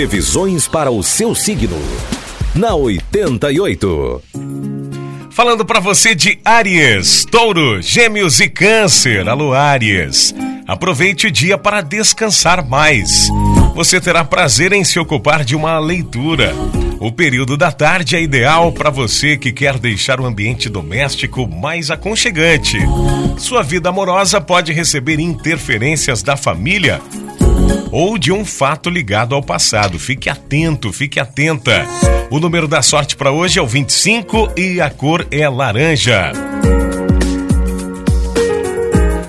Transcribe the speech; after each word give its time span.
Previsões 0.00 0.66
para 0.66 0.90
o 0.90 1.02
seu 1.02 1.34
signo. 1.34 1.76
Na 2.54 2.74
88. 2.74 4.22
Falando 5.28 5.62
para 5.62 5.78
você 5.78 6.14
de 6.14 6.38
Áries, 6.42 7.26
Touro, 7.30 7.82
Gêmeos 7.82 8.40
e 8.40 8.48
Câncer. 8.48 9.28
Alô, 9.28 9.52
Áries. 9.52 10.34
Aproveite 10.66 11.26
o 11.26 11.30
dia 11.30 11.58
para 11.58 11.82
descansar 11.82 12.66
mais. 12.66 13.28
Você 13.74 14.00
terá 14.00 14.24
prazer 14.24 14.72
em 14.72 14.84
se 14.84 14.98
ocupar 14.98 15.44
de 15.44 15.54
uma 15.54 15.78
leitura. 15.78 16.54
O 16.98 17.12
período 17.12 17.54
da 17.54 17.70
tarde 17.70 18.16
é 18.16 18.22
ideal 18.22 18.72
para 18.72 18.88
você 18.88 19.36
que 19.36 19.52
quer 19.52 19.78
deixar 19.78 20.18
o 20.18 20.24
ambiente 20.24 20.70
doméstico 20.70 21.46
mais 21.46 21.90
aconchegante. 21.90 22.78
Sua 23.36 23.62
vida 23.62 23.90
amorosa 23.90 24.40
pode 24.40 24.72
receber 24.72 25.20
interferências 25.20 26.22
da 26.22 26.38
família 26.38 27.02
ou 27.92 28.16
de 28.18 28.32
um 28.32 28.44
fato 28.44 28.88
ligado 28.88 29.34
ao 29.34 29.42
passado. 29.42 29.98
Fique 29.98 30.28
atento, 30.28 30.92
fique 30.92 31.18
atenta. 31.18 31.86
O 32.30 32.38
número 32.38 32.68
da 32.68 32.82
sorte 32.82 33.16
para 33.16 33.32
hoje 33.32 33.58
é 33.58 33.62
o 33.62 33.66
25 33.66 34.52
e 34.56 34.80
a 34.80 34.90
cor 34.90 35.26
é 35.30 35.48
laranja. 35.48 36.32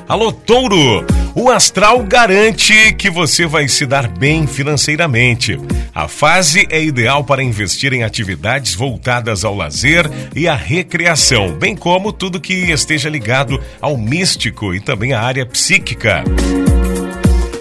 Alô, 0.08 0.32
Touro! 0.32 1.06
O 1.34 1.50
astral 1.50 2.04
garante 2.04 2.94
que 2.94 3.10
você 3.10 3.46
vai 3.46 3.70
se 3.70 3.86
dar 3.86 4.10
bem 4.10 4.46
financeiramente. 4.46 5.58
A 5.96 6.10
fase 6.10 6.68
é 6.70 6.84
ideal 6.84 7.24
para 7.24 7.42
investir 7.42 7.94
em 7.94 8.04
atividades 8.04 8.76
voltadas 8.76 9.46
ao 9.46 9.56
lazer 9.56 10.12
e 10.36 10.50
à 10.50 10.56
recreação, 10.56 11.54
bem 11.54 11.74
como 11.74 12.12
tudo 12.12 12.42
que 12.42 12.54
esteja 12.54 13.10
ligado 13.10 13.58
ao 13.80 13.98
místico 13.98 14.76
e 14.76 14.82
também 14.82 15.14
à 15.14 15.22
área 15.22 15.46
psíquica. 15.46 16.26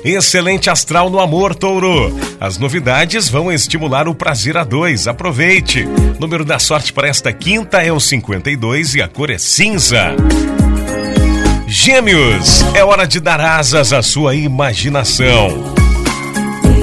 Excelente 0.04 0.70
astral 0.70 1.10
no 1.10 1.20
amor, 1.20 1.54
touro. 1.54 2.16
As 2.40 2.56
novidades 2.56 3.28
vão 3.28 3.52
estimular 3.52 4.08
o 4.08 4.14
prazer 4.14 4.56
a 4.56 4.64
dois. 4.64 5.06
Aproveite. 5.06 5.84
Número 6.18 6.44
da 6.44 6.58
sorte 6.58 6.92
para 6.92 7.08
esta 7.08 7.32
quinta 7.32 7.82
é 7.82 7.92
o 7.92 8.00
52 8.00 8.94
e 8.94 9.02
a 9.02 9.08
cor 9.08 9.30
é 9.30 9.36
cinza. 9.36 10.16
Gêmeos, 11.66 12.62
é 12.74 12.82
hora 12.82 13.06
de 13.06 13.20
dar 13.20 13.40
asas 13.40 13.92
à 13.92 14.02
sua 14.02 14.34
imaginação. 14.34 15.74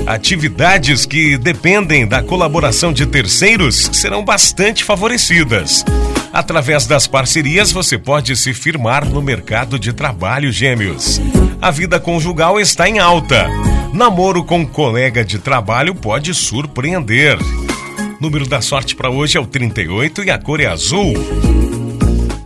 Atividades 0.05 1.05
que 1.05 1.37
dependem 1.37 2.07
da 2.07 2.23
colaboração 2.23 2.93
de 2.93 3.05
terceiros 3.05 3.89
serão 3.91 4.23
bastante 4.23 4.83
favorecidas. 4.83 5.83
Através 6.37 6.85
das 6.85 7.07
parcerias, 7.07 7.71
você 7.71 7.97
pode 7.97 8.35
se 8.35 8.53
firmar 8.53 9.03
no 9.03 9.23
mercado 9.23 9.79
de 9.79 9.91
trabalho, 9.91 10.51
gêmeos. 10.51 11.19
A 11.59 11.71
vida 11.71 11.99
conjugal 11.99 12.59
está 12.59 12.87
em 12.87 12.99
alta. 12.99 13.49
Namoro 13.91 14.43
com 14.43 14.63
colega 14.63 15.25
de 15.25 15.39
trabalho 15.39 15.95
pode 15.95 16.35
surpreender. 16.35 17.39
Número 18.21 18.47
da 18.47 18.61
sorte 18.61 18.95
para 18.95 19.09
hoje 19.09 19.35
é 19.35 19.41
o 19.41 19.47
38 19.47 20.25
e 20.25 20.29
a 20.29 20.37
cor 20.37 20.59
é 20.59 20.67
azul. 20.67 21.15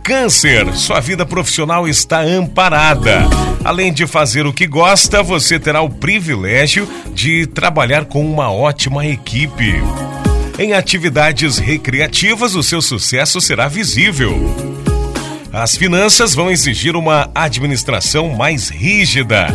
Câncer, 0.02 0.74
sua 0.74 0.98
vida 0.98 1.26
profissional 1.26 1.86
está 1.86 2.22
amparada. 2.22 3.28
Além 3.62 3.92
de 3.92 4.06
fazer 4.06 4.46
o 4.46 4.54
que 4.54 4.66
gosta, 4.66 5.22
você 5.22 5.60
terá 5.60 5.82
o 5.82 5.90
privilégio 5.90 6.88
de 7.12 7.46
trabalhar 7.46 8.06
com 8.06 8.24
uma 8.24 8.50
ótima 8.50 9.04
equipe. 9.04 9.82
Em 10.58 10.74
atividades 10.74 11.58
recreativas, 11.58 12.54
o 12.54 12.62
seu 12.62 12.82
sucesso 12.82 13.40
será 13.40 13.68
visível. 13.68 14.36
As 15.52 15.76
finanças 15.76 16.34
vão 16.34 16.50
exigir 16.50 16.94
uma 16.94 17.30
administração 17.34 18.28
mais 18.30 18.68
rígida. 18.68 19.46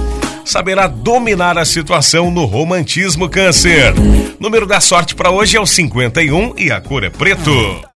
Saberá 0.44 0.88
dominar 0.88 1.58
a 1.58 1.66
situação 1.66 2.32
no 2.32 2.46
romantismo, 2.46 3.30
Câncer. 3.30 3.94
Número 4.40 4.66
da 4.66 4.80
sorte 4.80 5.14
para 5.14 5.32
hoje 5.32 5.58
é 5.58 5.60
o 5.60 5.66
51 5.66 6.54
e 6.58 6.72
a 6.72 6.80
cor 6.80 7.04
é 7.04 7.10
preto. 7.10 7.88